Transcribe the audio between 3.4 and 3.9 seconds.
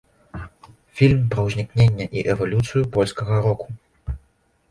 року.